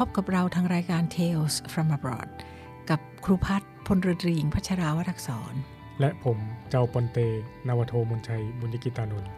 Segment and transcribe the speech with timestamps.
[0.00, 2.28] พบกับเราทางรายการ Tales from Abroad
[2.90, 5.54] กับครูพัฒน์พลเรือตรีหญิงพัชราวรักษร
[6.00, 6.38] และผม
[6.70, 7.18] เจ้าปอนเต
[7.68, 9.30] นาวโทมนชัย บุญยกิตานนท์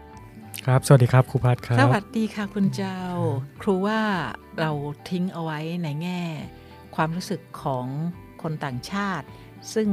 [0.66, 2.98] ครับ สวัสดีครับครูพัฒน์ครับ สวัสดีค่ะคุณเจ้า
[3.62, 4.00] ครูว่า
[4.60, 4.70] เรา
[5.10, 6.22] ทิ้งเอาไว้ในแง่
[6.96, 7.86] ความรู้สึกของ
[8.42, 9.26] คนต่างชาติ
[9.74, 9.88] ซึ่ง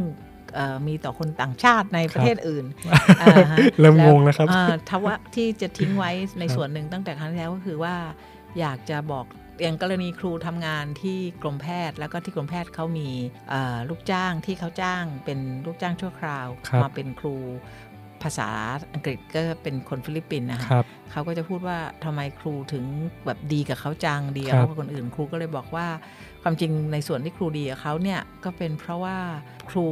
[0.56, 2.66] เอ่อมีต่อคนต่างชาติในประเทศอื่น
[3.22, 7.96] อ่าฮะเริ่มงงแล้วครับอ่าทว่าที่จะทิ้งไว้ในครับส่วนหนึ่งตั้งแต่ครั้งที่แล้วก็คือว่า
[8.60, 9.26] อยากจะบอก
[9.62, 13.10] อย่างกรณีครูทำงานที่กรมแพทย์ แล้วก็ที่กรมแพทย์เขามี
[13.50, 17.36] เอ่อลูกจ้างที่เขาจ้างเป็นลูกจ้างชั่วคราวครับมาเป็นครู
[18.24, 18.50] ภาษา
[18.94, 22.86] อังกฤษก็เป็นคนฟิลิปปินส์นะคะครับเขาก็จะพูดว่าทำไมครูถึง
[23.26, 25.88] แบบดีกับเขาจังดีกับครับเขากับคนอื่นครูก็เลยบอกว่า
[26.44, 29.18] ความจริงในส่วนที่ครูดีกับเขาเนี่ยก็เป็นเพราะว่า
[29.70, 29.86] ครู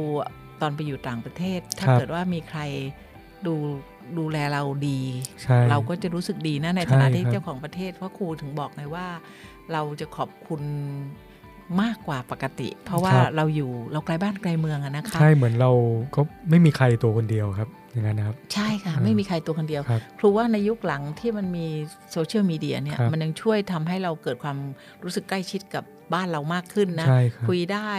[0.60, 2.60] ตอนไปอยู่ต่างประเทศ ถ้าครับเกิดว่ามีใคร
[3.46, 3.54] ดู
[4.18, 5.00] ดูแลเราดี
[5.42, 9.06] ใช่เราก็จะรู้สึกดีนะในใช่ฐานะที่ครับเจ้าของประเทศเพราะครูถึงบอกไงว่า
[9.72, 10.62] เราจะขอบคุณ
[11.82, 15.70] มากกว่าปกติ เพราะว่าเราอยู่เราไกลบ้านไกลเมืองอะนะคะใช่เหมือนเรา
[16.14, 16.20] ก็
[16.50, 21.66] ไม่มีใครตัวคนเดียวครับอย่างนั้นนะครับ ใช่ค่ะอืมไม่มีใครตัวคนเดียวครับครูว่าในยุคหลังที่มันมี
[22.12, 24.56] โซเชียลมีเดียเนี่ยครับมันยังช่วยทำให้เราเกิดความ
[25.02, 27.90] รู้สึกใกล้ชิดกับ บ้านเรามากขึ้นนะใช่ครับคุยได้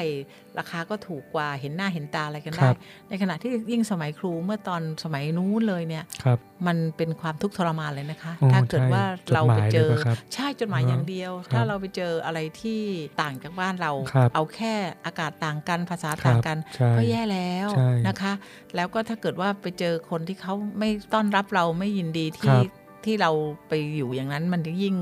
[0.59, 2.75] ราคาก็ถูกกว่าเห็นหน้าเห็นตาอะไรกันครัได้บ
[3.09, 6.37] ในขณะที่ยิ่งสมัยครูเมื่อตอนสมัยนู้นเลยเนี่ยครับ
[6.67, 9.03] มันเป็นความทุกข์ทรมานเลยนะคะโอ้ถ้าเกิดใช่ว่า
[9.33, 12.81] เราไปเจอจดหมายด้วยปะครับใช่จดหมายอ่าอย่างเดียวครับถ้าเราไปเจออะไรที่
[13.21, 14.73] ต่างจากบ้านเราครับเอาแค่
[15.05, 18.33] อากาศต่างกันภาษาครัต่างบกันใช่ก็แย่แล้วใช่นะคะ
[18.75, 23.31] แล้วก็ถ้าเกิดว่าไปเจอคนที่เขาไม่ต้อนรับเราไม่ยินดีคที่รับ ที่เรา
[23.67, 24.95] ไปอยู่อย่างนั้นมันจะยิ่ง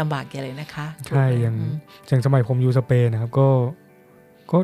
[0.00, 1.74] ลำบากแกเลยนะคะ ใช่ถูกไหมอย่างอืม
[2.08, 3.48] อย่างสมัยผมอยู่สเปนนะครับ ก็
[4.52, 4.58] ก็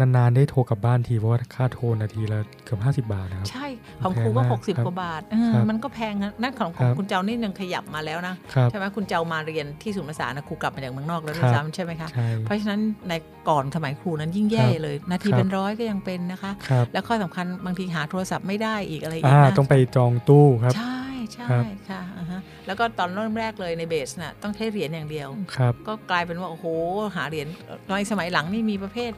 [0.00, 3.66] นานๆได้โทรกลับบ้านทีเพราะว่าค่าโทรนาทีละเกือบห้าสิบาทนะครับ ใช่
[4.02, 13.12] ของแพงครูก็มากหกสิบครับกว่าบาทเออครับมันก็แพงนะนั่นของขครัองบคุณเจ้านี่ยังขยับมาแล้วนะครับใช่ไหมคุณเจ้ามาเรียนที่ศูนย์ภาษานะครูกลับมาจากเมืองนอกแล้วด้วยครับซ้ำใช่ไหมคะใช่เพราะฉะนั้นใน
[13.48, 20.74] ก่อนสมัยครูนั้นยิ่งแย่ครับเลย นาทีครับเป็นร้อยก็ยังเป็นนะคะครับแล้วข้อสำคัญบางทีหาโทรศัพท์ไม่ได้อีกอะไรอีกอ่านะต้องไปจองตู้ครับ
[21.34, 26.66] ใช่ใช่ครับค่ะอ่าฮะแล้วก็ตอนเริ่มแรกเลยในเบสน่ะต้องใช้เหรียญอย่างเดียว ครับ ก็กลายเป็นว่า โอ้โห
[27.16, 27.48] หาเหรียญ
[27.88, 29.12] ในสมัยหลังนี่มีประเภท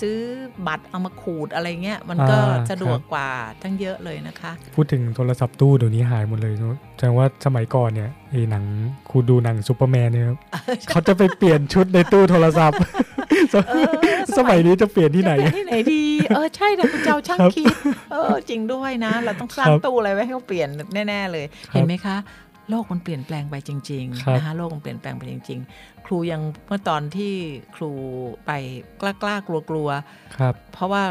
[0.00, 0.18] ซื้อ
[0.66, 3.28] บัตรเอามาขูดอะไรเงี้ย มันก็อ่าสะดวกครับ กว่า
[3.62, 8.64] ทั้งเยอะเลยนะคะ พูดถึงโทรศัพท์ตู้เดี๋ยวนี้หายหมดเลยเนอะแสดงว่าสมัยก่อนเนี่ยไอ้หนัง
[9.10, 10.38] ครูดูหนังซูเปอร์แมนเนี่ยครับ
[10.90, 13.15] เขาจะไปเปลี่ยนชุดในตู้โทรศัพท์เออ
[14.38, 16.04] สมัยนี้จะเปลี่ยนที่ไหนจะเปลี่ยนที่ไหนดี
[16.34, 17.66] เออใช่นะคุณเจ้าช่างครับคิด
[18.12, 20.68] เออจริงด้วยนะ เราต้องสร้างครับตู้อะไรไว้ให้เขาเปลี่ยน
[21.08, 22.16] แน่ ๆ เลยครับเห็นไหมคะ
[22.70, 27.32] โลกมันเปลี่ยนแปลงไปจริงครับๆนะคะโลกมันเปลี่ยนแปลงไปจริง ๆ ครูยังเมื่อตอนที่
[27.76, 27.90] ครู
[28.46, 28.50] ไป
[29.00, 31.02] กล้ากล้ากลัวกลัวๆครับ เพราะว่า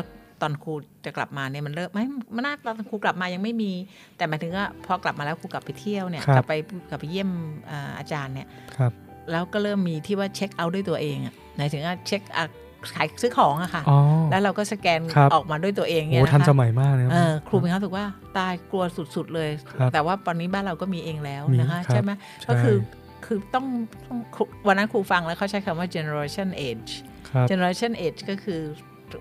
[0.42, 0.74] ตอนครู
[1.06, 2.06] จะกลับมาเนี่ยมันเริ่มไม่
[2.36, 3.72] มันน่าตอนครูกลับมายังไม่มี
[4.18, 6.54] แต่หมายถึงว่าพอกลับมาแล้วครูกลับไปเที่ยวเนี่ยครับกลับไป
[6.90, 7.30] กลับไปเยี่ยม
[7.70, 8.48] อ่าอาจารย์เนี่ย
[8.78, 8.92] ครับ
[9.32, 12.46] แล้วก็เริ่มมีที่ว่าเช็คเอาท์ด้วยตัวเองอะหมายถึงว่าเช็คอะ
[12.94, 13.98] ขายซื้อของอะค่ะอ๋อ
[14.32, 18.06] แล้วเราก็สแกนครับออกมาด้วยตัวเองโอ้เนี่ยนะทันสคะมัยมากนะเออครูมีความรู้สึกว่า
[18.38, 18.84] ตายกลัว
[19.16, 22.12] สุด ๆ เลยครับแต่ว่าตอนนี้บ้านเราก็มีเองแล้วมีนะคะครับใช่ไหม
[22.42, 22.78] ใช่ก็คือ
[23.26, 23.66] คือต้อง
[24.06, 26.92] ต้องครูวันนั้นครูฟังแล้วเขาใช้คำว่า generation age
[27.30, 28.62] ครับ generation age ก็คือ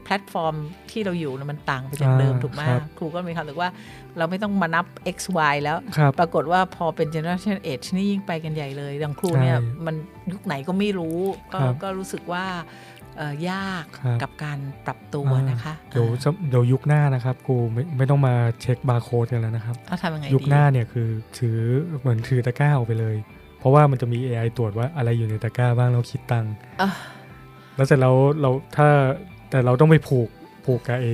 [0.04, 0.54] แพลตฟอร์ม
[0.90, 3.70] ที่เราอยู่นะมันต่างไปจากเดิมอ่าถูกไหมครับครูก็มีความรู้สึกว่า
[4.18, 4.86] เราไม่ต้องมานับ
[5.16, 5.18] x
[5.52, 9.94] y แล้วครับปรากฏว่าพอเป็น generation age นี่ยิ่งไปกันใหญ่เลยดังครูเนี่ยใช่มัน
[10.32, 11.18] ยุคไหนก็ไม่รู้
[11.52, 12.44] ก็ครับก็รู้สึกว่า
[13.18, 21.08] เอ่อยากครับกับการปรับตัวอ่านนะคะ เดี๋ยวอ่าสมเดี๋ยวยุคหน้านะครับครูไม่ไม่ต้องมาเช็คบาร์โค้ดกันแล้วนะครับเอาทำยังไงยุคดีหน้าเนี่ยคือ
[21.38, 21.58] ถือ
[22.00, 23.16] เหมือนถือตะกร้าออกไปเลย
[23.58, 26.90] เพราะว่ามันจะมี AI ตรวจว่าอะไรอยู่ในตะกร้าบ้างแล้วคิดตังค์เอ้อ
[27.76, 28.88] แล้วเสร็จแล้วเราถ้า
[29.54, 30.28] แต่เราต้องไปผูก
[30.64, 31.12] ผูกกับไอ้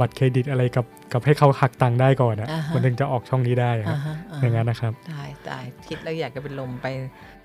[0.00, 6.86] บัตรเครดิตอะไรกับกับให้เขาหักตังค์ได้ก่อนนะอ่าฮะมันถึงจะออกช่องนี้ได้ครับอ่าฮะอ่าฮะอย่างนั้นนะครับตายตายคิดแล้วอยากจะเป็นลมไป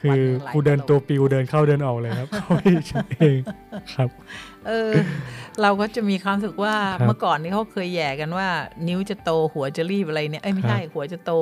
[0.02, 3.40] คืวันอหนึ่งหลายกูเดินตลบตัวปิวเดินเข้าเดินออกเลยครับเขาไม่ใช่เอง
[3.94, 4.10] ครับ
[4.68, 4.92] เออ
[5.62, 8.48] เราก็จะมีความรู้สึกว่าครับเมื่อก่อนนี้เขาเคยแย่กันว่า
[8.88, 11.34] นิ้วจะโตหัวจะรีบอะไรเนี่ยเอ้ยไม่ใช่ครับหัวจะโต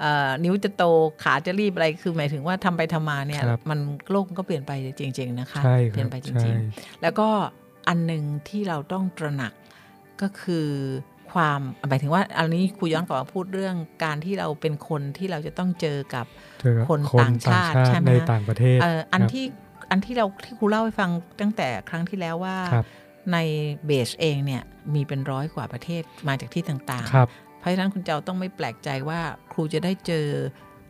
[0.00, 0.84] เอ่อนิ้วจะโต
[1.22, 3.78] ขาจะรีบอะไรคือหมายถึงว่าทำไปทำมาเนี่ยครับมัน
[4.10, 7.28] โลกมันก็เปลี่ยนไปจริง ๆ นะคะใช่คเปลี่รัยบนไปจใช่ริง ๆ แล้วก็
[7.88, 9.52] อันหนึ่งที่เราต้องตระหนัก
[10.20, 10.68] ก็คือ
[11.32, 16.26] ความหมายถึงว่าอันนี้ครูย้อนกลับมาพูดเรื่องการที่เราเป็นคนที่เราจะต้องเจอกับ
[16.60, 19.44] เจอกับคนต่างชาติใช่ไหมในฮะต่างประเทศเอ่ออันครับที่
[19.90, 22.86] อันที่เราที่ครูเล่าให้ฟังตั้งแต่ครั้งที่แล้วว่าครับ
[23.32, 23.38] ใน
[23.86, 24.62] เบสเองเนี่ย
[24.94, 29.20] มีเป็นร้อยกว่าประเทศมาจากที่ต่างครับๆเพราะฉะนั้นคุณเจ้าต้องไม่แปลกใจว่า
[29.52, 30.26] ครูจะได้เจอ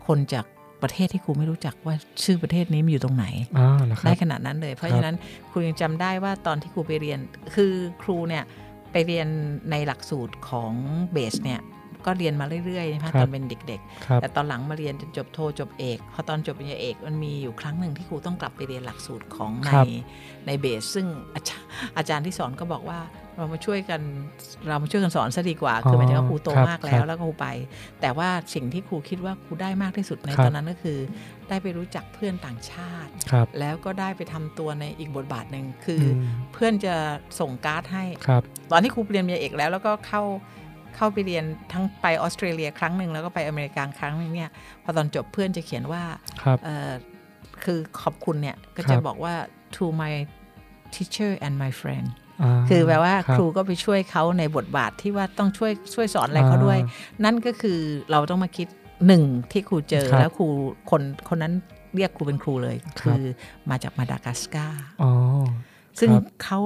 [0.06, 0.44] คนจาก
[0.82, 1.94] ประเทศที่ครูไม่รู้จักว่า
[2.24, 3.26] ชื่อประเทศนี้มันอยู่ตรงไหน
[3.58, 5.16] อ่าเหรอครัได้บขนาดนั้นเลย เพราะครับฉะนั้น
[5.50, 7.18] ครูยังจำได้ว่าตอนที่ครูไปเรียน
[7.54, 7.72] คือ
[8.02, 8.44] ครูเนี่ย
[8.92, 9.28] ไปเรียน
[9.70, 10.72] ในหลักสูตรของ
[11.12, 11.60] เบสเนี่ย
[12.06, 19.86] ก็เรียนมาเรื่อยๆนะคะตอนเป็นเด็กๆครับแต่ตอนหลังมาเรียนจนจบโทจบเอกพอตอนจบปริญญาเอกมันมีอยู่ครั้งหนึ่งที่ครูต้องกลับไปเรียนหลักสูตรของในครับ
[20.46, 21.66] ในเบส ซึ่งอาจารย์
[21.96, 23.00] อาจารย์ที่สอนก็บอกว่า
[23.36, 24.00] เรามาช่วยกัน
[24.68, 27.46] เรามาช่วยกันสอนซะดีกว่า คือหมายถึงว่าครูโตครับมากแล้ครัวบแล้วก็ครูไป
[28.00, 30.98] แต่ว่าสิ่งที่ครูคิดว่าครูได้มากที่สุดในครับตอนนั้นก็คือ
[31.48, 36.20] ได้ไปรู้จักเพื่อนต่างชาติครับแล้วก็ได้ไปทำตัวในอีกบทบาทหนึ่งคืออม
[36.52, 36.94] เพื่อนจะ
[37.40, 38.42] ส่งการ์ดให้ครับ
[38.72, 40.22] ตอนที่ครูเรียนปริญญาเอกแล้วแล้วก็เข้า
[40.98, 44.50] เข้าไปเรียนทั้งไปออสเตรเลียครั้งหนึ่งแล้วก็ไปอเมริกาครั้งหนึงเนี่ย
[44.82, 46.02] พอตอนจบเพื่อนจะเขียนว่า
[46.42, 46.90] ครับเอ่อ
[47.64, 49.34] คือขอบคุณเนี่ยก็ครัจะบบอกว่า
[49.74, 50.12] to my
[50.94, 52.06] teacher and my friend
[52.48, 57.78] าคือแปลว่ารับครูก็ไปช่วยเขาในบทบาทที่ว่าต้องช่วยช่วยสอนอะไรเขาด้วยอ่นั่นก็คือ
[58.10, 58.68] เราต้องมาคิด
[59.06, 59.22] หนึ่ง
[59.52, 60.46] ที่ครูเจอครับแล้วครู
[60.90, 61.52] คนคนนั้น
[61.94, 63.22] เรียกครูเป็นครูเลยครับคือ
[63.70, 65.10] มาจากมาดากัสการ์อ๋อ
[65.98, 66.60] ซึ่งครับเขา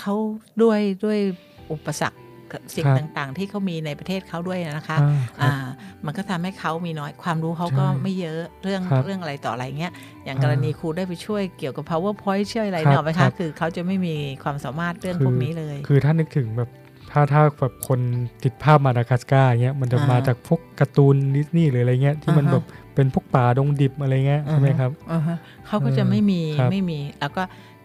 [0.00, 0.14] เขา
[0.62, 1.18] ด้วยด้วย
[1.72, 2.18] อุปสรรค
[2.74, 5.52] สิ่งครับต่างๆ ที่เขามีในประเทศเขาด้วยนะคะอ่าครับอ่า
[6.06, 9.92] มันก็ทำให้เขามีน้อยความรู้เขาก็ใช่ไม่เยอะเรื่องครับเรื่องอะไรต่ออะไรเงี้ย
[10.24, 16.70] อย่างอ่ากรณีครูได้ไปช่วยเกี่ยวกับ powerpoint ช่วยอะไรครับเนาะไหมครัคะบคือเขาจะไม่มีความสามารถเรื่องคือพวกนี้เลย คือถ้านึกถึงแบบ
[17.10, 18.00] ถ้าถ้าแบบคน
[18.44, 22.64] ติดภาพมาดากัสการ์อย่างเงี้ยมันจะอ่ามมาจากพวกการ์ตูนดิสนีย์หรืออะไรเงี้ยที่มันอ่าฮะแบบ
[22.94, 25.36] เป็นพวกป่าดงดิบอะไรเงี้ยใช่ไหมครับอ่าฮะ
[25.66, 27.42] เขาก็จะเออไม่มีครับไม่มีแล้วก็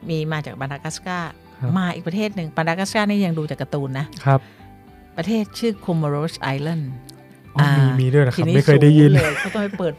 [0.09, 1.42] มีมาจากมาดากัสการ์ครับ
[1.77, 4.39] มาอีกประเทศหนึ่งมาดากัสการ์นี่ยังดูจากการ์ตูนนะครับ
[5.17, 6.91] ประเทศชื่อโคโมโรสไอแลนด์
[7.55, 9.93] อ๋อมีมีด้วยเหรอคทีรับนี้ไม่เคยได้ยินสูงเลยเขาต้องไปเปิด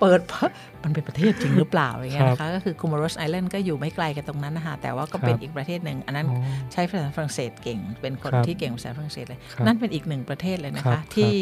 [0.00, 0.20] เปิด
[0.82, 6.40] มันเป็นประเทศจริงหรือเปล่าอะไรเงี้ยครับนะคะก็คือคูมารสไอแลนด์ก็อยู่ไม่ไกลกันตรงนั้นนะคะแต่ว่าก็เป็นครับอีกประเทศหนึ่ง อันนั้นอ๋อ
[6.72, 11.34] ใช้ภาษาฝรั่งเศสเก่ง เป็นคนครับที่เก่งภาษาฝรั่งเศสเลยครับนั่นเป็นอีกหนึ่งประเทศเลยนะครัคะบที่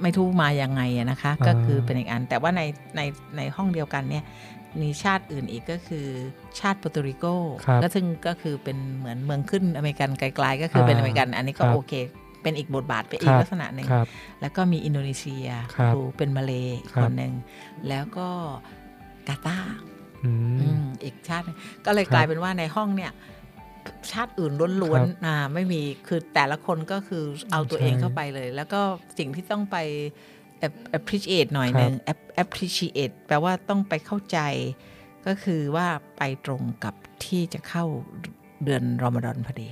[0.00, 2.62] ไม่ทูมายังไงอะนะคะอ่าก็คือเป็นอีกอันแต่ว่าใน
[2.96, 3.00] ใน
[3.36, 4.24] ในห้องเดียวกันเนี่ย
[4.82, 6.06] มีชาติอื่นอีกก็คือ
[6.60, 7.24] ชาติโปรตุริโก
[7.66, 11.92] ครับก็ซึ่งก็คือเป็นเหมือนเมืองขึ้นอเมริกันไกลๆ ก็คือเป็นอเมริกัน อันนี้ก็ครับโอเค
[12.42, 14.06] เป็นอีกบทบาทเป็นอีคกรับลักษณะหนึ่งครับ
[14.40, 15.46] แล้วก็มีอินโดนีเซีย
[15.76, 17.32] ครับครูเป็นมาเลยอีกครัคบนหนึ่ง
[17.88, 18.28] แล้วก็
[19.28, 19.74] กาตาร์
[20.24, 20.30] อื
[20.60, 21.56] อืมมอีกชาติหนึ่ง
[21.86, 23.12] ก็เลยครับกลายเป็นว่าในห้องเนี่ย
[24.12, 24.52] ชาติอื่น
[24.82, 28.80] ล้วนครับๆอ่าไม่มีคือแต่ละคนก็คือเอาตัวใช่เองเข้าไปเลย แล้วก็
[29.18, 30.39] สิ่งที่ต้องไป ap-
[30.98, 34.38] appreciate หน่อยหนึ่ง ap- appreciate แปลว่าต้องไปเข้าใจ
[35.26, 35.86] ก็คือว่า
[36.18, 37.84] ไปตรงกับที่จะเข้า
[38.64, 39.68] เดือนรอมฎอนพอดี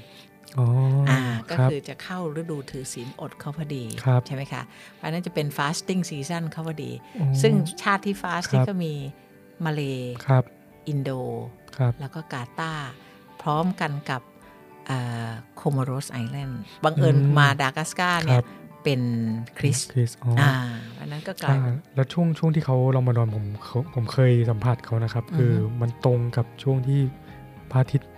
[0.59, 0.67] อ๋อ
[1.09, 4.63] ออ่าก็รับคือจะเข้าฤดูถือศีลอดเขาพอดีครับใช่ไหมคะ
[4.95, 6.91] เพราะฉะนั้นจะเป็น fasting season เขาพอดี
[7.21, 7.53] อ๋อซึ่ง
[7.83, 8.95] ชาติที่ fast ครับนี่ก็มี
[9.65, 9.83] มาเล
[10.27, 10.45] ครับ
[10.89, 11.11] อินโด
[11.77, 12.89] ครับแล้วก็กาตาร์
[13.43, 14.23] พร้อมกันกับ
[15.57, 18.47] โคโมโรสไอแลนด์บังเอิญอืมมาดากัสการ์คเนี่รัยบ
[18.89, 19.07] เป็น
[19.59, 20.53] คริสต์คริสอ๋อออ่า
[21.01, 27.01] อันนั้นก็กลายอ่าเป็นแล้วช่วงช่วงที่เขารอมฎอนผมเขาผมเคยสัมผัสเขานะครับ คืออฮึมันตรงกับช่วงที่
[27.71, 28.11] พระอาทิตย์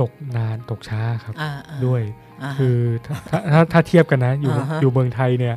[0.00, 5.56] ตกนานตกช้าครับอ่าอ่าด้วยาคือถ้าถ้าถ้าถ้าเทียบกันนะอยู่อ่าฮะอยู่เมืองไทยเนี่ย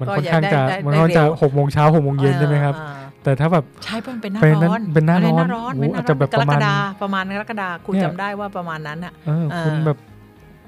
[0.00, 9.98] มันก็ค่อนยังข้างจะได้ได้มันค่อนข้างจะได้เร็วหกโมงเช้าหกโมงเย็นใช่ไหมครับอ่าแต่ถ้าแบบใช่เพราะมันเป็นหน้าเป็นนั้นร้อนเป็นหน้าร้อนหน้าร้อนโอ้เป็นหน้าอาจจะแบบกปรระมาณกฎาประมาณกรกฎาคุณเนี่ยจำได้ว่าประมาณนั้นอะเอออ่าคุณแบบ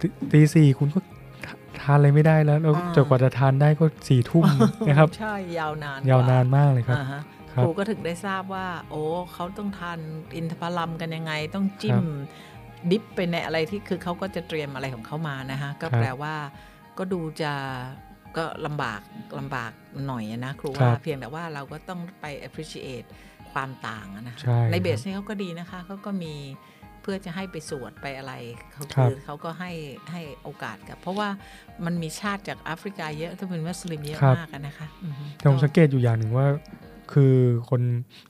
[0.00, 4.44] ตีตีสี่คุณก็ททานอะไรไม่ได้แล้วแล้วอ่าจนกว่าจะทานได้ก็สี่ทุ่ม
[4.88, 9.02] นะครับใช่ยาวนานยาวนานมากเลยครับอ่าฮะคครับรูก็ถึงได้ทราบว่า โอ้
[9.32, 9.98] เขาต้องทาน
[10.36, 12.00] อินทผลัมกันยังไง ต้องจิ้ม
[12.90, 16.34] ดิปไปในอะไรที่คือเขาก็จะเตรียมอะไรของเขามานะฮะก็ครับแปลว่า
[16.98, 17.52] ก็ดูจะ
[18.36, 19.00] ก็ลำบาก
[19.38, 19.70] ลำบาก
[20.06, 23.06] หน่อยอะนะครูครัว่าบเพียงแต่ว่าเราก็ต้องไป appreciate
[23.52, 26.34] ความต่างอะนะใช่ในเบครัสบนี่เขาก็ดีนะคะเขาก็มี
[27.02, 28.32] เพื่อจะให้ไปสวดไปอะไร
[28.72, 29.72] เขาครับคือเขาก็ให้
[30.12, 31.28] ให้โอกาสกับ เพราะว่า
[31.84, 36.46] มันมีชาติจากแอฟริกาเยอะที่เป็นมุสลิมเยอะมากอะนะคะอือฮึแต่ผมสังเกตอยู่อย่างหนึ่งว่า
[37.12, 37.34] คือ
[37.70, 37.80] คน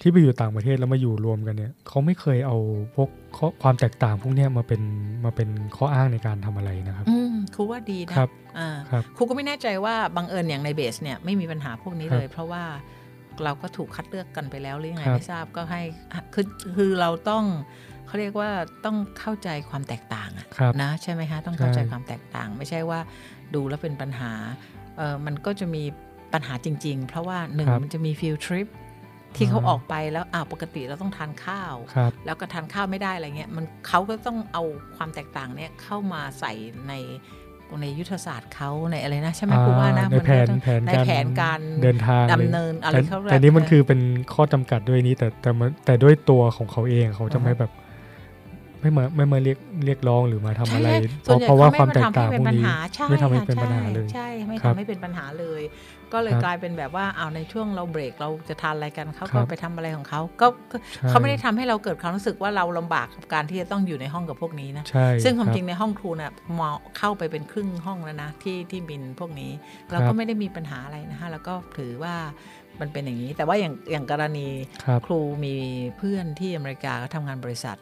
[0.00, 2.56] ที่ไปอยู่ต่างประเทศแล้วมาอยู่รวมกันเนี่ยเขาไม่เคยเอา
[2.94, 4.82] พวกข้อความแตกต่างพวกเนี้ยมาเป็น
[5.25, 12.64] มาเป็นข้ออ้างในการทำอะไรนะครับ อืมครูว่าดีนะครับอ่าครับครูก็ไม่แน่ใจว่าบังเอิญอย่างในเบสเนี่ยไม่มีปัญหาพวกนี้ครับเลย เพราะว่า
[13.44, 15.82] เราก็ถูกคัดเลือกกันไปแล้วหรือยังไงครับไม่ทราบก็ให้
[16.34, 16.46] คือ
[16.76, 17.44] คือเราต้อง
[18.09, 18.50] เขาเรียกว่า
[18.85, 23.00] ต้องเข้าใจความแตกต่างอะครับนะใช่ไหมคะต้องเข้าใจใช่ความแตกต่าง ไม่ใช่ว่า
[23.55, 24.33] ดูแล้วเป็นปัญหา
[24.97, 25.83] เออมันก็จะมี
[26.33, 28.67] ปัญหาจริง ๆ เพราะว่าหนึ่งครับมันจะมีฟิลทริป
[29.37, 34.62] ที่เขาอ่าออกไปแล้วอ้าวปกติเราต้องทานข้าวครับแล้วก็ทานข้าวไม่ได้อะไรเงี้ยมันเขาก็ต้องเอา
[34.97, 36.53] ความแตกต่างเนี่ยเข้ามาใส่
[36.88, 36.95] ใน
[37.83, 44.00] ในยุทธศาสตร์เขาในอะไรนะใช่ไหมครูว่านะในมัแผก็นต้องแผนในการแผนการเดินทางดำเนินอะไรแต่เขาเรียกแต่นี่มันคือเป็น
[44.35, 47.73] ข้อจำกัดด้วยนี้แต่แต่มันแต่ด้วยตัวของเขาเองเขาจะไม่แบบ
[48.80, 52.62] ไม่มาไม่มาเรียกเรียกร้องหรือมาทำอะไรใช่เพส่วนราะใหญ่เพราะว่าเขความแตกต่างไพวกนี้
[53.08, 55.62] ไม่ทำให้ไม่เป็นทำให้ปัญหาเป็นปัญหาเลย ใช่ใช่ไม่ครับทำให้เป็นปัญหาเลย
[56.12, 69.50] ก็เลยครับกลายเป็นแบบว่าเอาในช่วงเราเบรกเราจะทานอะไรกันเขาครัก็บไปทำอะไรของเขาก็ก็ใช่เขาไม่ได้ทำให้เราเกิดความรู้สึกว่าเราลำบากกับการที่จะต้องอยู่ในห้องกับพวกนี้นะใช่ซึ่งความบจริงในห้องครูน่ะมอเข้าไปเป็นครึ่งห้องแล้วนะที่ที่บินพวกนี้
[69.90, 72.14] เราก็ครับไม่ได้มีปัญหาอะไรนะคะแล้วก็ถือว่า
[72.80, 74.49] มันเป็นอย่างนี้ แต่ว่าอย่างอย่างกรณี
[74.85, 75.54] ครับครูมี
[75.99, 77.76] เพื่อนที่อเมริกาก็ทำงานบริษัท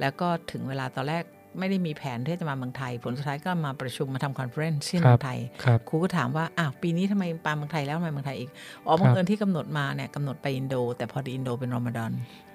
[0.00, 1.24] แล้วก็ถึงเวลาตอนแรก
[1.58, 8.50] ไม่ได้มีแผนที่จะมาเมืองไทย ผลสุดท้ายก็มาประชุมมาทำ conference ที่คเมืรัอบงไทยครับครูก็ถามว่าอ้าวปีนี้ทำไมมาเมืองไทยแล้วทำไมเมืองไทยอีก
[8.86, 12.12] อ๋อครับบังเอิญที่กำหนดมาเนี่ยกำหนดไปอินโด แต่พอดีอินโดเป็นรอมฎอน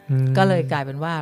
[0.10, 1.14] อืมก็เลยกลายเป็นว่า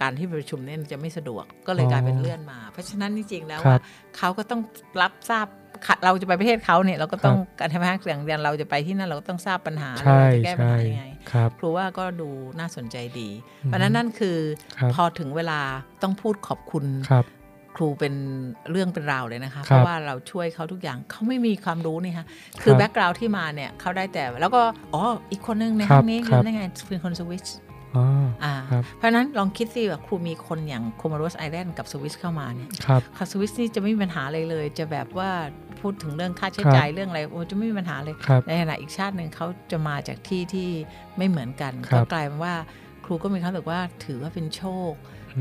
[0.00, 3.80] การที่ประชุมเนี่ยจะไม่สะดวกก็เลยกลายเป็นอ๋อเลื่อนมา เพราะฉะนั้นจริงๆแล้วครัว่าบ
[4.16, 4.60] เขาก็ต้อง
[5.02, 5.46] รับทราบ
[5.86, 12.28] ค่ะเราจะไปประเทศเขาเนี่ยเราก็ต้องครับการทำให้อย่างอย่างเราจะไปที่นั่นเราก็ต้องทราบปัญหาใช่เราจะแก้ปัญใช่หายังไงครับครูว่าก็ดู
[12.58, 13.28] น่าสนใจดี
[13.64, 14.36] อืมเพราะฉะนั้นนั่นคือ
[14.78, 15.60] ครับพอถึงเวลา
[16.02, 17.24] ต้องพูดขอบคุณครับ
[17.76, 18.14] ครูเป็น
[18.70, 22.26] เรื่องเป็นราวเลยนะคะครับเพราะว่าเราช่วยเขาทุกอย่างเขาไม่มีความรู้นี่ค่ะ
[22.62, 24.62] คือครับแบ็กกราวที่มาเนี่ยเขาได้แต่แล้วก็
[24.94, 27.69] อ๋ออีกคนนึงในครัห้บองนี้ครับคือได้ไงครับเป็นคนสวิสอ๋ออ่าครับ
[28.98, 35.30] เพราะฉะนั้นลองคิดสิว่าครูมีคนอย่าง Comoros Island กับสวิสเข้ามาเนี่ยครับค่ะสวิสนี่จะไม่มีปัญหาเลยเลย จะแบบว่า
[35.80, 40.68] พูดถึงเรื่องค่าใช้จ่ายครับเรื่องอะไรโอ้จะไม่มีปัญหาเลยครับในขณะอีกชาติหนึ่งเขาจะมาจากที่ที่
[41.16, 42.54] ไม่เหมือนกันก็ครัก็บกลายเป็นว่า
[43.04, 44.92] ครูก็มีความรู้สึกว่าถือว่าเป็นโชค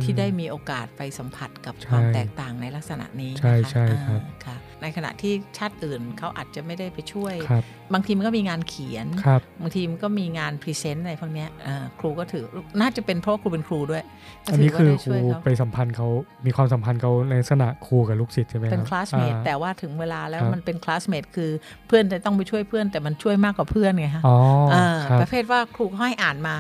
[0.03, 12.43] ที่ได้มีโอกาสไปสัมผัสกับใช่ความแตกต่างในลักษณะนี้ใช่นะคะใช่ครับอ่าค่ะ ในขณะที่ชาติอื่นเขาอาจจะไม่ได้ไปช่วยครับบางทีมันก็มีงานเขียนครับบางทีมันก็มีงาน present อะไรพวกเนี้ยอ่าครูก็ถือ
[12.79, 14.03] น่าจะเป็นเพราะว่าครูเป็นครูด้วย
[14.45, 16.07] ก็อันนี้ถือว่าคือได้ครูช่วยเขาไปสัมพันธ์เขา
[16.45, 21.51] มีความสัมพันธ์เขาในลักษณะครูกับลูกศิษย์ใช่ไหมเป็นครับ classmate อ่าแต่ว่าถึงเวลาแล้วครับมันเป็น classmate คือ
[21.88, 24.38] เพื่อนจะต้องไปช่วยเพื่อนแต่มันช่วยมากกว่าเพื่อนไงฮะอ๋อ
[24.74, 26.55] อ่าครับประเภทว่าครูเขาให้อ่านมา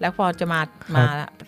[0.00, 0.60] แล้วพอจะมา
[0.96, 1.04] มา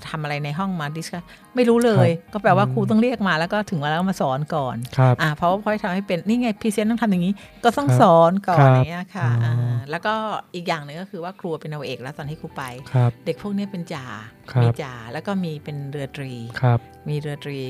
[0.09, 1.20] ทำอะไรในห้องมา discuss
[1.56, 7.32] ไม่รู้เลย ก็แปลว่าอืมครูต้องเรียกมาแล้วก็ถึงเวลาก็มาสอนก่อนครับอ่าเพราะว่าพอยทำให้เป็นนี่ไง present ต้องทำอย่างนี้
[7.64, 10.14] ก็ต้องครับสอนก่อนครับอย่างเงี้ยค่ะอ๋ออ่าแล้วก็
[10.54, 14.06] อีกอย่างหนึ่งก็คือว่าครูเป็นนาวเอกแล้วตอนที่ครูไปครับเด็กพวกนี้เป็นจ่า
[14.52, 16.78] ครับมีจ่าแล้วก็มีเป็นเรือตรีครับ
[17.09, 17.61] มีเรือตรี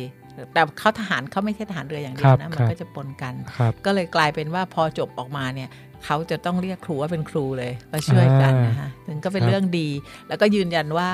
[0.53, 5.69] แต่เขาทหารเขาไม่ใช่ทหารเรืออย่างเดียครัวบนะคมัรันบก็จะปนกันครับก็เลยกลายเป็นว่าพอจบออกมาเนี่ย
[6.04, 9.88] เขาจะต้องเรียกครูว่าเป็นครูเลยมาช่วยกันอ่านนะคะถึงก็เป็นครับเรื่องดี
[10.28, 11.11] แล้วก็ยืนยันว่า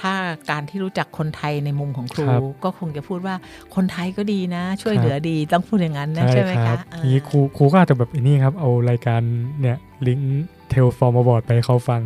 [0.00, 0.14] ถ้า
[0.50, 3.34] การที่รู้จักคนไทยในมุมของครูครับก็คงจะพูดว่า
[3.74, 9.20] คนไทยก็ดีนะ ช่วยครับเหลือดีครับต้องพูดอย่างนั้นนะใช่ไหมคะครับเออนี้ครูครูก็อาจจะแบบอันนี้ครับ เอารายการ
[9.60, 9.76] เนี่ย
[10.06, 12.00] ลิงก์เทลฟอร์มบอร์ดไปให้เขาฟัง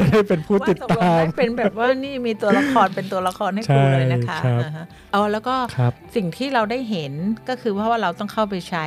[0.00, 7.12] จะได้เป็นผู้ว่าติดตกลงตามได้เป็นแบบว่านี่มีตัวละครเป็นตัวละครให้ครูเลยนะคะใช่ครับอ่าฮะเอาแล้วก็ครับสิ่งที่เราได้เห็น
[7.48, 8.86] ก็คือเพราะว่าเราต้องเข้าไปใช้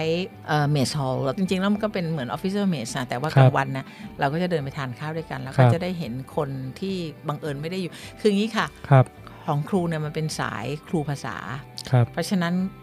[0.71, 3.85] mess hall จริงๆแล้วมันก็เป็นเหมือน officer mess นะแต่ว่าครับกลางวันนะ
[4.19, 6.49] เราก็จะเดินไปทานข้าวด้วยกัน แล้วก็ครับจะได้เห็นคน
[6.79, 6.95] ที่
[7.27, 9.05] บังเอิญไม่ได้อยู่ คืออย่างนี้ค่ะครับ
[9.45, 11.35] ของครูเนี่ยมันเป็นสายครูภาษา
[11.91, 12.80] ครับเพราะฉะนั้นเอ่อ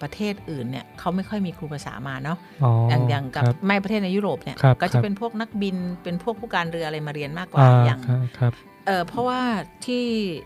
[0.00, 8.52] ประเทศอื่นเนี่ยเขาไม่ค่อยมีครูภาษามาเนาะอ๋ออย่างอย่างกับครับไม่ประเทศในยุโรปเนี่ยครับก็คจะรับเป็นพวกนักบินเป็นพวกผู้การเรืออะไรมาเรียนมากกว่าอ่าอย่างครับครับ
[8.86, 9.40] เออเพราะว่า
[9.84, 10.04] ที่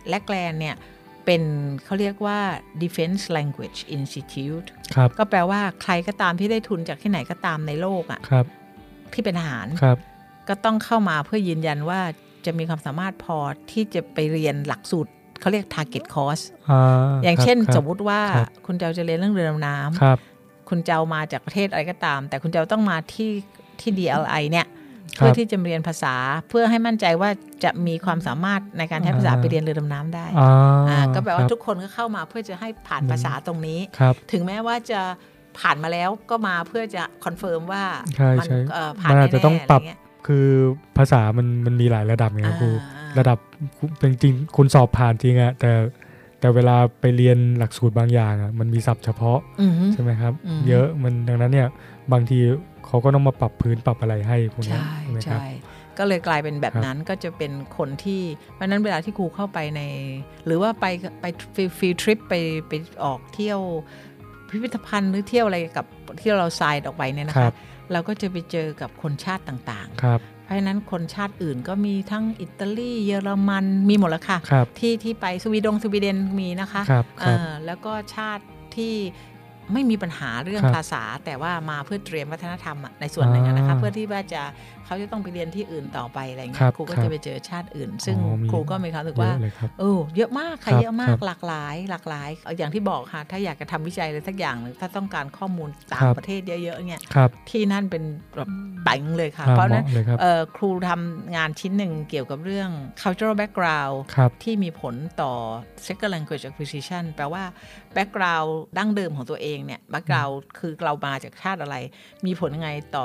[0.09, 0.77] แลกแลนเนี่ย
[1.25, 1.43] เป็น
[1.85, 2.39] เขาเรียกว่า
[2.83, 8.47] Defense Language Institute ครับก็แปลว่าใครก็ตามที่ได้ทุนจากที่ไหนก็ตามในโลกอะครับ
[9.13, 9.99] ที่เป็นทหารครับ
[10.49, 12.01] ก็ต้องเข้ามาเพื่อยืนยันว่า
[12.47, 13.39] จะมีความสามารถพอ
[13.73, 23.30] ที่จะไปเรียนหลักสูตร เขาเรียก target course อ่าอย่างครับเช่นครับสมมุติว่าครับคุณเจ้าจะเรียนเรื่องเรือดำน้ครับำคุณเจ้ามาจากประเทศอะไรก็ตาม แต่คุณเจ้าต้องมาที่
[23.80, 24.66] ที่ DLI เนี่ย
[25.18, 26.14] ครับเพื่อที่จะเรียนภาษา
[26.49, 27.30] เพื่อให้มั่นใจว่า
[27.64, 30.50] จะมีความสามารถในการใช้ภาษาอ่าไปเรียนเรือดำน้ำได้อ่า
[30.88, 35.00] อ่าก็แปลว่าครับทุกคนก็เข้ามาเพื่อจะให้ผ่านอืมภาษาตรงนี้ครับถึงแม้ว่าจะ
[35.59, 37.85] ผ่านมาแล้วก็มาเพื่อจะ confirm ว่า
[38.16, 40.49] ใช่ใช่เอ่อผ่านแน่ๆมันอาจจะต้องปรับอะไรเงี้ยคือ
[40.97, 42.64] ภาษามันมันมีหลายระดับไงครับค
[43.09, 43.38] รูอ่าระดับ
[43.99, 45.73] เป็นจริงคุณสอบผ่านจริงอะแต่
[46.41, 51.69] แต่เวลาไปเรียนหลักสูตรบางอย่างอะมันมีศัพท์เฉพาะอืมใช่ไหมครับอืมเยอะมันดังนั้นเนี่ย
[52.12, 52.38] บางที
[52.87, 55.47] เขาก็ต้องมาปรับพื้นปรับอะไรให้พวกนี้ใช่ใช่ไหมครับใช่
[55.99, 58.23] ก็เลยกลายเป็นแบบครับนั้นก็จะเป็นคนที่
[58.55, 59.83] เพราะฉะนั้นเวลาที่ครูเข้าไปใน
[60.47, 60.87] หรือว่าไป
[61.21, 61.25] ไป
[61.79, 62.35] ฟรีทริปไป
[62.69, 62.73] ไป
[63.05, 63.61] ออกเที่ยว
[64.49, 65.87] พิพิธภัณฑ์หรือเที่ยวอะไรกับ
[66.21, 67.55] ที่เราไซด์ออกไปเนี่ยนะครัคะบ
[67.93, 78.45] เราก็จะไปเจอกับคนชาติต่างครับๆ เพราะฉะนั้นคนชาติอื่นก็มีทั้งอิตาลีเยอรมันมีหมดแล้วค่ะครับที่ที่ไปสวีดงสวีเดนมีนะคะครับครับเอ่อแล้วก็ชาติ
[78.76, 78.95] ที่
[79.73, 84.43] ไม่มีปัญหาเรื่องครับภาษา แต่ว่ามาเพื่อเตรียมวัฒนธรรมอะในส่วนหนึ่งอะนะคะอ่าเพื่อที่ว่าจะ
[84.87, 98.05] เขาจะต้องไปเรียนที่อื่นต่อไปอะไรคเงี้รัยบครูก็ครับจะไปเจอชาติอื่น ซึ่งอ๋อมีครูก็มีความรู้สึกเยว่าอะเลยครับเออเยอะมากค่ะครับเยอะมาครักบหลากหลาย หลากหลายเอาอย่างที่บอกค่ะ ถ้าอยากจะทำวิจัยอะไรสักอย่างหนึ่งถ้าต้องการข้อมูลต่าคงรับประเทศเยอะๆเนี่ยครับที่นั่นเป็น
[98.37, 98.49] แบบ
[98.87, 102.71] ปังเลยค่ะครับเพราะฉะนั้นเหมาะเลยครับเอ่อครูทำงานชิ้นหนึ่งเกี่ยวกับเรื่อง
[103.03, 105.33] cultural background ครับที่มีผลต่อ
[105.87, 107.45] second language acquisition แปลว่า
[107.97, 111.77] background ดั้งเดิมของตัวเองเนี่ย background คือเรามาจากชาติอะไร
[112.27, 113.05] มีผลยังไงต่อ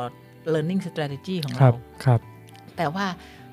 [0.54, 2.20] learning strategy ของครัเราบครับ
[2.78, 3.06] แต่ว่า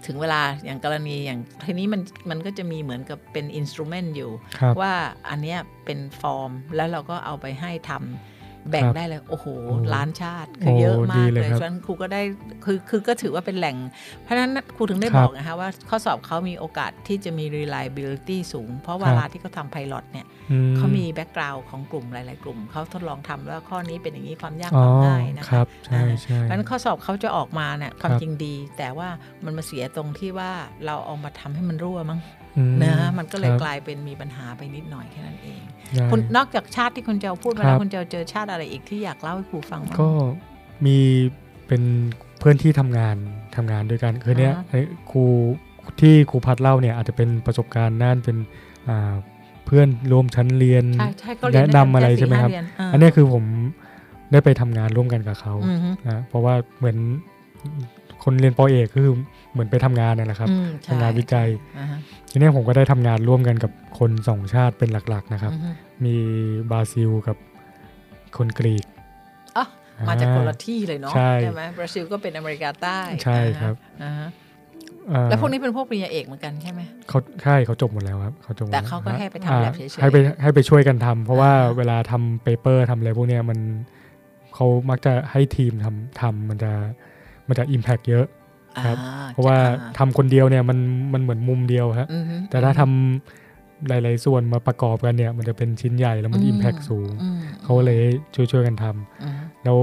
[0.07, 4.93] ถึงเวลาอย่างกรณีอย่างทีนี้มันมันก็จะมีเหมือนกับเป็น instrument อยู่ครับว่า
[5.31, 8.40] อันเนี้ยเป็นฟอร์มแล้วเราก็เอาไปให้ทำ
[8.71, 12.23] แบ่งครับได้เลยโอ้โหโอ้ล้านชาติคือเยอะโอ้มาดีกเลยเลยครับฉะนั้นครูก็ได้
[12.65, 13.77] คือคือก็ถือว่าเป็นแหล่ง
[14.23, 29.09] เพราะฉะนั้นครูถึงได้ครับบอกนะคะว่าข้อสอบเขามีโอกาสที่จะมี reliability สูง เพราะเวลาที่เขาทำ pilot เนี่ยอืเขามีแบ็กกราวน์ของกลุ่มหลาย ๆ กลุ่มเขาทดลองทำแล้วข้อนี้เป็นอย่างนี้ความยากอ๋คอวามง่ายนะครัคะบใช่ใช่เพราะฉะนั้นข้อสอบเขาจะออกมาเนี่ยความครับจริงดี แต่ว่า
[29.45, 30.51] มันมาเสียตรงที่ว่า
[30.87, 32.40] เราเอามาทำให้มันรั่วมั้งอืม
[32.83, 35.61] นะฮะมันก็เลยครับกลายเป็นมีปัญหาไปนิดหน่อยแค่นั้นเอง
[35.95, 40.11] ได้คุณนอกจากชาติที่คุณเจ้าพูดมาครัแล้วบคุณเจ้าเจอชาติอะไรอีกที่อยากเล่าให้ครูฟังบ้างก็
[40.87, 40.99] มี
[41.67, 41.83] เป็น
[42.39, 43.17] เพื่อนที่ทำงาน
[43.57, 44.81] ทำงานด้วยกันคือเนี้ยอ่าฮะไอ้
[45.11, 45.25] ครู
[46.01, 48.37] ที่ครูพัดเล่าเนี่ยอาจจะเป็นประสบการณ์นั่นเป็น
[48.89, 49.15] อ่า
[49.67, 53.45] เพื่อนร่วมชั้นเรียนใช่ใช่ก็เรียนแนะนำอะไรใช่ไหมครับด้กันสี่าอันเนี้ยคือผม
[54.33, 56.97] ได้ไปทำงานร่วมกันกับเขาอืมฮึนะเพราะว่าเหมือน
[58.25, 59.15] คนเรียนปอเอกก็คือ
[59.53, 61.99] เหมือนไปทำงานนั่นแหละครับอืมใช่ทำงานวิจัยอ่าฮะ
[62.31, 65.71] ทีเนี้ยผมก็ได้ทำงานร่วมกันกับคนสองชาติเป็นหลักๆนะครับอืมฮึ
[66.05, 66.17] มี
[66.71, 67.37] บราซิลกับ
[68.37, 68.85] คนกรีก
[69.57, 69.65] อ๋อ
[70.09, 74.29] มาจากคนละที่เลยเนาะใช่ไหมบราซิลก็เป็นอเมริกาใต้ใช่ครับอ่าฮะ
[75.13, 83.59] อ่าแล้วพวกนี้เป็นพวกปริญญาเอกเหมือนกันใช่ไหมเขาใช่เขาจบหมดแล้วครับเขาจบหมดแล้วเขาก็ให้ไปทำอ่า lab เฉยๆให้ไปให้ไปช่วยกันทำเพราะว่าอ่าเวลาทำ paper ทำอะไรพวกเนี้ยมัน
[84.55, 86.73] เขามักจะให้ทีมทำทำมันจะ
[87.51, 88.27] มันจะอิมแพกเยอะ
[88.87, 90.79] ครับอ่เพราะว่าอ่ทำคนเดียวเนี่ยมัน
[91.13, 98.01] มันเหมือนมุมเดียวครับอือฮึแต่ถ้าทำหลาย ๆ ส่วนมาประกอบกันเนี่ย มันจะเป็นชิ้นใหญ่แล้วมันอืมอิมแพกสูงอืมเขาเลย
[98.35, 99.35] ช่วยช่วยๆกันทำอืม
[99.65, 99.79] แล้ว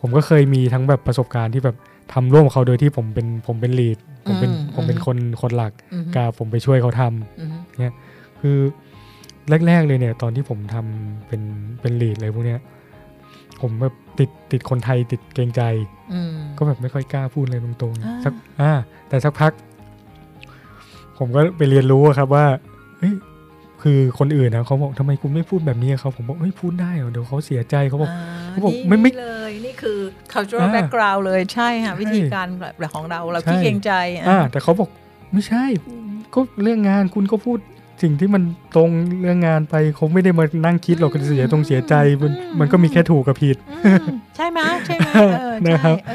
[0.00, 1.76] ผมก็เคยมีทั้งแบบประสบการณ์ที่แบบ
[2.12, 7.44] ทำร่วมกับเขาโดยที่ผมเป็นผมเป็นลีดผมเป็นผมเป็นคนคนหลักอืมกับผมไปช่วยเขาทำอื
[7.88, 7.92] ม
[8.40, 8.58] คือ
[9.66, 11.42] แรก ๆ เลยเนี่ยตอนที่ผมทำเป็น
[11.80, 12.60] เป็นลีดอะไรพวกเนี้ย
[13.62, 15.62] ผมแบบติดติดคนไทยติดเกรงใจ
[16.12, 18.72] อืมก็แบบไม่ค่อยกล้าพูดเลยตรงอ่าๆสักอ่า
[19.08, 19.52] แต่สักพัก
[21.18, 22.46] ผมก็ไปเรียนรู้อะครับว่า
[22.98, 23.14] เฮ้ย
[23.82, 29.98] คือคนอื่นนะเขาบอกทำไมคุณไม่พูดแบบนี้กับเขาผมบอกเฮ้ยพูดได้เหรอเดี๋ยวเขาเสียใจเขาบอกอ่าเขาบอกนี่ไม่ไม่นี่เลย นี่คือ
[30.32, 33.92] cultural อ่า background เลยใช่ค่ะใช่วิธีการแบบของเราเราใช่ขี้เกรงใจ
[34.28, 34.88] อ่าแต่เขาบอก
[35.32, 35.64] ไม่ใช่
[36.34, 37.58] ก็เรื่องงานคุณก็พูด
[38.02, 38.42] สิ่งที่มัน
[38.76, 44.02] ตรงเรื่องงานไปเขาไม่ได้มานั่งคิดหรอกเสียตรงเสียใจมันมันก็มีแค่ถูกกับผิดอืม
[44.36, 46.14] ใช่ไหมใช่ไหมเออนะครับใช่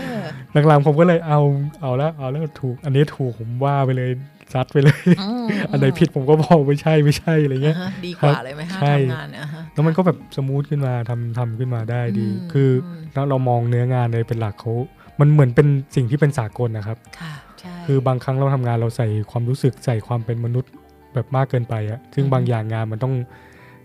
[0.54, 1.40] เออหลังๆผมก็เลยเอา
[1.82, 4.10] เอาแล้วเอาแล้วถูก อันนี้ถูกผมว่าไปเลย
[4.54, 5.06] ซัดไปเลย
[5.46, 14.74] มอันไหนผิดผมก็บอกไม่ใช่ไม่ใช่อะไรเงี้ยอ่าฮะดีกว่าเลยไหมฮะใช่ทำงานอะฮะแล้วมันก็แบบสมูทขึ้นมาทำทำขึ้นมาได้ดีอืมคืออืมแล้วเรามองเนื้องานเลยเป็นหลักเขา
[15.20, 20.72] มันเหมือนเป็นสิ่งที่เป็นสากลนะครับค่ะใช่คือบางครั้งเราทำงานเราใส่ความรู้สึกใส่ความเป็นมนุษย์
[21.14, 23.14] แบบมากเกินไปอะซึ่งอืมบางอย่างงานมันต้อง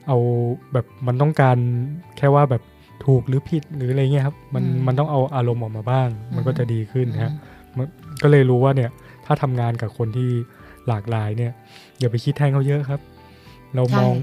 [0.06, 0.18] เอา
[0.72, 1.56] แบบมันต้องการ
[2.16, 2.62] แค่ว่าแบบ
[3.06, 7.32] ถูกหรือผิดหรืออะไรเงี้ยครับ มันมันต้องเอาอารมณ์ออกมาบ้าง มันก็จะดีขึ้นนะฮะ
[7.76, 7.86] มัน
[8.22, 8.90] ก็เลยรู้ว่าเนี่ย
[9.26, 10.30] ถ้าทำงานกับคนที่
[10.88, 11.52] หลากหลายเนี่ย
[11.98, 13.00] อย่าไปคิดแทนเขาเยอะครับ
[13.76, 14.14] เรามอง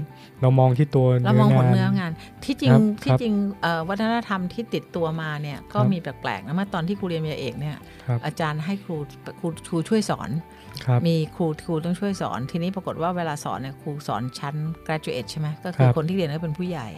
[0.42, 2.12] เรามองที่ตัวเราเนื้มองผลองานเนื้องาน
[2.44, 8.96] ที่จริงครับที่ครับจริงเอ่อวัฒนธรรมที่ติดตัวมาเนี่ยก็ครับมีแปลกๆนะเมื่อตอนที่ครูเรียนปริญญาเอกเนี่ยครับอาจารย์ให้ครู
[9.40, 10.55] ครูครูช่วยสอนครับ
[11.06, 14.54] มีครูครูต้องช่วยสอน ทีนี้ปรากฏว่าเวลาสอนเนี่ยครูสอนชั้น
[14.86, 16.88] graduate ใช่ไหมก็คือครับคนที่เรียนก็เป็นผู้ใหญ่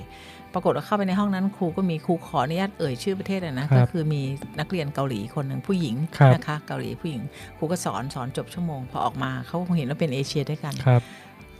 [0.54, 4.22] ปรากฏว่าเข้าไปในห้องนั้นครูก็มีครูขออนุญาตเอ่ยชื่อประเทศเลยนะครัก็บคือมี
[4.60, 7.22] นักเรียนเกาหลีคนหนึ่งผู้หญิงครับนะคะเกาหลีผู้หญิง
[7.56, 11.02] ครูก็สอนสอนจบชั่วโมง พอออกมาเขาคงเห็นว่าเป็นเอเชียด้วยกันครับ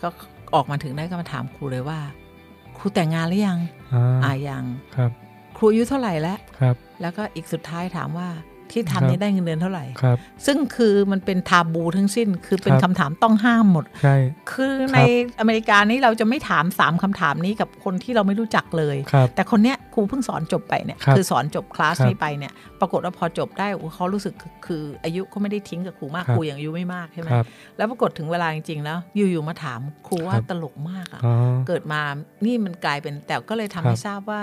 [0.03, 0.09] ก็
[0.55, 1.99] ออกมาถึงได้ก็มาถามครูเลยว่า
[2.79, 3.59] ครูแต่งงานหรือยัง
[3.95, 4.65] อ่าอ่ายัง
[4.97, 5.11] ครับ
[5.57, 8.29] ครูอายุเท่าไหร่แล้วครับแล้วก็อีกสุดท้ายถามว่า
[8.73, 14.17] ที่ครัทำบนี้ได้เงินเดือนเท่าไหร่ครับ ซึ่งคือมันเป็นทาบูทั้งสิ้น คือเป็นครับคำถามต้องห้ามหมด ใช่
[14.53, 14.99] คือใน
[15.41, 31.35] อเมริกานี่เราจะไม่ถามสามคำถามนี้กับคนที่เราไม่รู้จักเลยครับแต่คนเนี้ยครูเพิ่งสอนจบไปเนี่ยครับอสอนจบคลาสครับนี้ไปเนี่ย ปรากฏว่าพอจบได้โอ้เขารู้สึกคือคืออายุเขาไม่ได้ทิ้งกับครูมาก ครับครูอย่างอายุไม่มากใช่ไหมครับแล้วปรากฏถึงเวลาจริงๆแล้วอยู่ๆมาถามครูว่าครับตลกมากอะอ๋อ
[31.69, 32.01] เกิดมา
[32.45, 34.43] นี่มันกลายเป็น แต่ก็เลยทำครับให้ทราบว่า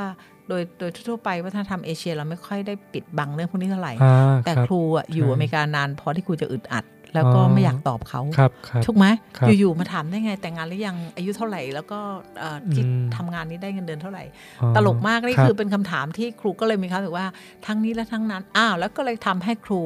[0.50, 9.06] โดยโดยทั่วๆไปวัฒนธรรมเอเชีย เราไม่ค่อยได้ปิดบังเรื่องพวกนี้เท่าไหร่อ่าแต่ครับครูอะอยู่ใช่อเมริกานานพอที่ครูจะอึดอัด แล้วก็อ๋อไม่อยากตอบเขาครับครับถูกไหม
[9.38, 12.00] ครับอยู่ๆมาถามได้ไง แต่งงานหรือยังอายุเท่าไหร่ แล้วก็
[12.40, 14.24] เอ่อที่อืมทำงานนี้ได้เงินเดือนเท่าไหร่
[14.62, 17.28] อ๋อตลกมากนี่รับคือเป็นคำถามที่ครูก็เลยมีความรู้สึกว่า
[17.66, 19.82] ทั้งนี้และทั้งนั้นอ้าวแล้วก็เลยทำให้ครู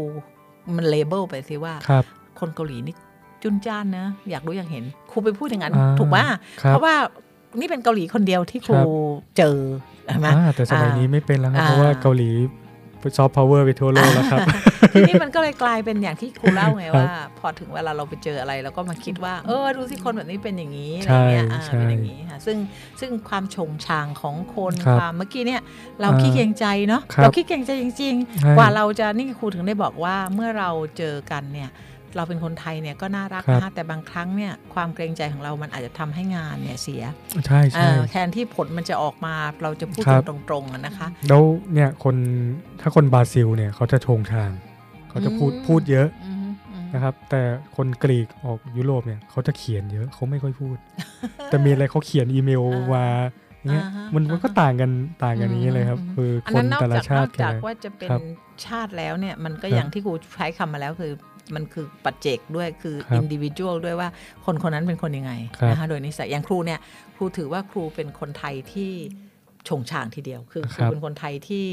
[0.75, 2.03] มันเลเบลไปสิว่าครับ
[2.39, 2.95] คนเกาหลีนี่
[3.43, 6.25] จุนจ้านนะอยากรู้อยากเห็นครูไปพูดอย่างนั้นอ่าถูกป่ะ
[6.61, 6.95] ครับเพราะว่า
[7.59, 8.87] นี่เป็นเกาหลีคนเดียวที่ครูครับ
[9.37, 9.57] เจอ
[10.05, 12.29] ใช่ไหมอ่าแต่สมัยนี้ไม่เป็นแล้วครับอ่าเพราะว่าเกาหลี
[13.17, 14.39] ซอฟต์พาวเวอร์ไปทั่วโลกแล้วครับ
[14.93, 22.57] ทีนี้มันก็เลยกลายเป็นอย่างที่ครูเล่าไงครับว่า พอถึงเวลาเราไปเจออะไรเราก็มาคิดว่า เออดูสิคนแบบนี้เป็นอย่างนี้อะไรเงี้ยอ่าใช่เป็นอย่างนี้ค่ะซึ่ง
[22.99, 25.61] ซึ่งความชงชางของคนครับความเมื่อกี้เนี่ย
[26.01, 31.69] เราอ่าขี้เกรงใจเนาะครับเราขี้เกรงใจจริงใช่ๆกว่าเราจะนี่ครูถึงได้บอกว่าเมื่อเราเจอกันเนี่ย
[32.15, 37.03] เราเป็นคนไทยเนี่ยก็น่ารักครับนะคะแต่บางครั้งเนี่ยความเกรงใจของเรามันอาจจะทำให้งานเนี่ยเสีย
[37.45, 41.41] ใช่ใช่เอ่อแทนที่ผลมันจะออกมาเราจะพูดครักับนตรงๆอะนะคะแล้ว
[41.73, 42.15] เนี่ยคน
[42.81, 44.51] ถ้าคนบราซิลเนี่ยเขาจะโชงชาง
[45.09, 47.41] เขาจะพูดอืมพูดเยอะอืมอืมนะครับแต่
[47.75, 50.77] คนกรีกออกยุโรปเนี่ยเขาจะเขียนเยอะเขาไม่ค่อยพูด
[51.49, 53.05] แต่มีอะไรเขาเขียนอีเมลมา
[53.59, 54.91] อย่างเงี้ยอ่าฮะมันมันก็อ่าฮะต่างกัน
[55.23, 58.21] ต่างกันอย่างนี้เลยครับอืมคืออันคนั้นนนอกแต่ละจากชานอติกจากกันว่าจะเป็นครับ
[58.65, 61.11] ชาติแล้วเนี่ยมันก็ครับอย่างที่ครูใช้คำมาแล้วคือ
[61.55, 64.09] มันคือปัจเจกด้วยคือครับอินดิวิ u a l ด้วยว่า
[64.45, 66.79] คนคนนั้นเป็นคนยังไงครับนะคะโดยนิสัยอย่างครูเนี่ย
[67.15, 68.91] ครูถือว่าครูเป็นคนไทยที่
[69.69, 71.65] ชงชางทีเดียว คือครูเป็นคนไทยที่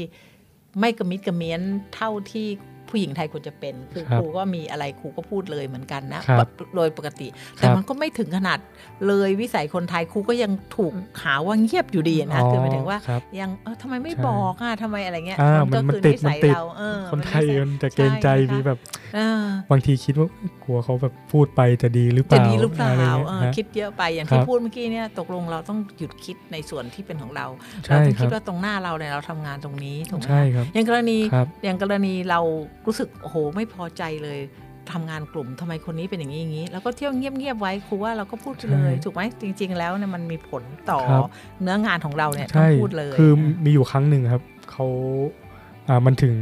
[0.79, 1.61] ไม่กระมิดกระเมียน
[1.95, 2.47] เท่าที่
[2.89, 8.59] ผู้หญิงไทยควรจะเป็น คือครับครูก็มีอะไรครูก็พูดเลยเหมือนกันนะครับโดยปกติ แต่ครับมันก็ไม่ถึงขนาด
[9.07, 18.79] เลยวิสัยคนไทยครูก็ยังถูกหาว่าเงียบอยู่ดีนะคือหมายถึงว่าครับยังเออทำไมไม่ใช่บอกอะทำไมอะไรเงี้ยอ่าก็มันคือติดนิสัยมันติดเราเออคนไทยมัมันจะเกรงใจช่นะคะมีแบบ
[19.15, 20.27] เออบางทีคิดว่า
[20.63, 27.45] กลัวเขาแบบพูดไปจะดีหรือเปจะล่าดีหรือเปล่าะไงี้ยเออฮะคิดเยอะไปอย่างครัที่บพูดเมื่อกี้เนี่ยตกลงเราต้องหยุดคิดในส่วนที่เป็นของเรา
[27.85, 32.39] ใช่เราต้องครัคิดบว่าตรงหน้าเราเนี่ยเราทำงานตรงนี้ถูกไหมใช่ครับอย่างกรณีครับอย่างกรณีเรา
[32.87, 34.39] รู้สึกโอ้โหไม่พอใจเลย
[34.91, 41.23] ทำงานกลุ่มทำไมคนนี้เป็นอย่างนี้อย่างนี้ แล้วก็เที่ยวเงียบๆไว้ครูว่าเราก็พูดไปเลยใช่ถูกไหมจริง ๆ แล้วเนี่ยมันมีผลต่อครับ
[41.61, 44.85] เนื้องานของเราเนี่ยต้อใช่งพูดเลยคือนะมีอยู่ครั้งหนึ่งครับเขา
[45.87, 46.35] อ่ามันถึง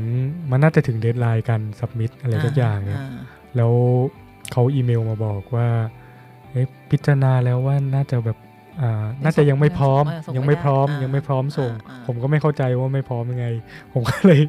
[0.51, 3.17] มันน่าจะถึงเดทไลน์การสับมิดอะไรสักอย่างเนี่ยอ่า
[3.57, 3.73] แล้ว
[4.51, 5.67] เขาอีเมลมาบอกว่า
[6.51, 8.44] เอ๊ะพิจารณาแล้วว่าน่าจะแบบอ่า
[9.23, 13.47] น่าจะยังไม่พร้อมเออส่งยังไม่พร้อมไม่ได้ยังไม่พร้อมส่งอ่าอ่าผมก็ไม่เข้าใจว่าไม่พร้อมยังไง
[13.93, 14.39] ผมก็เลย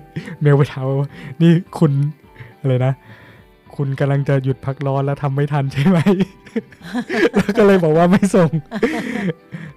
[0.40, 1.08] เมลไปถามว่า
[1.42, 1.92] นี่คุณ
[2.60, 2.92] อะไรนะ
[3.76, 5.98] คุณกำลังจะหยุดพักร้อนแล้วทำไม่ทันใช่ไหม
[7.34, 8.50] แล้วก็เลยบอกว่าไม่ส่ง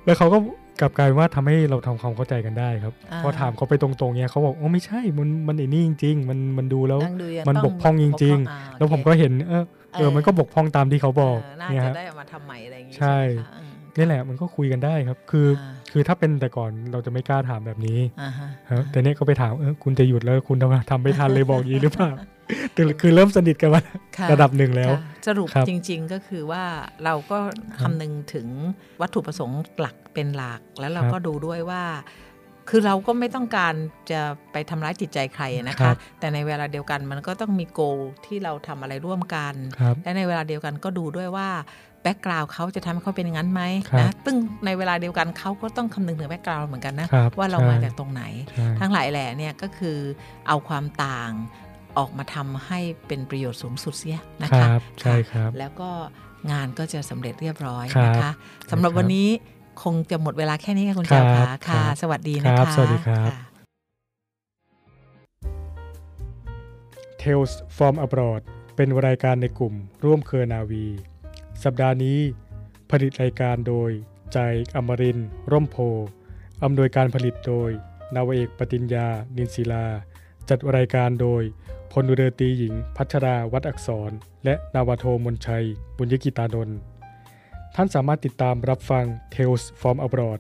[0.06, 0.38] แล้วเขาก็
[0.80, 22.12] กลับกลายว่าทำให้เราทำความเข้าใจกันได้ครับอ่าพอถามเขาไปตรงๆเนี้ยเขาบอกโอ้ไม่ใช่มันมันไอ้นี่จริง ๆ มันมันดูแล้วนั่งดูยังมันต้บกพร่องจริงบกพร่อ่าแล้วผมโอเคก็เห็นเออเออมันก็บกพร่องตามที่เขาบอกเน่าเนี่ยจะฮะได้เอามาทำใหม่อะไรอย่างงี้ใช่ไหมคะอืม นี่แหละมันก็คุยกันได้ครับ คืออ่าคือถ้าเป็นแต่ก่อนเราจะไม่กล้าถามแบบนี้อ่าฮะครับแต่เนี้ยก็ไปถามเออคุณจะหยุดแล้วคุณทำทำไม่ทันเลยบอกอยางนี้หรือเปล่า
[22.73, 23.82] แต่คือเริ่มสนิทกันมา
[24.17, 26.63] ค่ะระดับหนึ่งแล้วค่ะสรุปครับจจริง ๆ ก็คือว่า
[27.06, 27.38] เราก็
[27.82, 28.47] คำนึงถึง
[29.02, 31.84] วัตถุประสงค์หลักเป็นหลัก แล้วเราครับก็ดูด้วยว่า
[32.69, 33.73] คือเราก็ไม่ต้องการ
[34.12, 34.21] จะ
[34.52, 37.82] ไปทำร้ายจิตใจใครนะคะครับแต่ในเวลาเดียวกันมันก็ต้องมี goal
[38.25, 41.49] ที่เราทำอะไรร่วมกันครับและในเวลาเดียวกันก็ดูด้วยว่า
[42.04, 44.36] background เขาจะทำให้เขาเป็นอย่างนั้นไหมครับนะซึ่ง
[44.66, 49.98] ในเวลาเดียวกันเขาก็ต้องคำนึงถึง background เหมือนกันนะครับว่าเราใช่มาจากตรงไหนใช่ทั้งหลายแหล่เนี่ยก็คือ
[50.48, 51.32] เอาความต่าง
[51.98, 55.90] ออกมาทำให้เป็นประโยชน์สูงสุดเสียนะคคะรับใช่ครับแล้วก็
[56.52, 58.32] งานก็จะสำเร็จเรียบร้อยครับนะคะ
[58.72, 59.28] สำหรับครับวันนี้
[59.84, 63.38] คงจะหมดเวลาแค่นี้ค่ะคุณเจ้าครัค่ะบค่ะครับสวัสดีนะครัคะบสวัสดีครับะ
[67.22, 68.42] Tales from Abroad
[68.76, 70.86] เป็นรายการในกลุ่มร่วมเครือนาวี
[71.63, 72.19] สัปดาห์นี้
[72.91, 73.91] ผลิตรายการโดย
[74.34, 74.39] ใจ
[74.76, 75.19] อมริน
[75.52, 75.78] ร่มโพ
[76.63, 77.69] อำนวยการผลิตโดย
[78.15, 79.86] นาวเอกปติญญา นินศิลา
[80.50, 81.43] จัดรายการโดย
[81.91, 84.12] พลเรือตีหญิง พัชราวัดอักษร
[84.45, 85.65] และนาวโทมนชัย
[85.98, 86.78] บุญยกิตานนท์
[87.76, 90.39] ท่านสามารถติดตามรับฟัง Tales from Abroad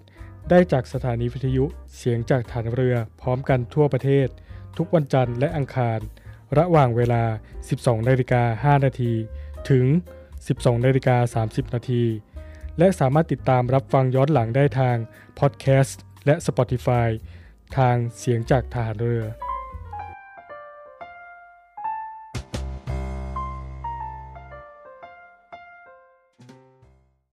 [0.49, 1.65] ได้จากสถานีวิทยุ
[1.97, 4.27] เสียงจากฐานเรือพร้อมกันทั่วประเทศ
[4.77, 5.99] ทุกวันจันทร์และอังคาร
[6.57, 7.23] ระหว่างเวลา
[7.65, 9.13] 12นาฬิกา5นาที
[9.69, 9.85] ถึง
[10.47, 12.03] 12นาฬิกา30 นาที
[12.77, 14.97] และสามารถติดตามรับฟังย้อนหลังได้ทาง
[15.39, 17.07] พอดแคสต์และ Spotify
[17.77, 19.25] ทางเสียงจากฐานเรือ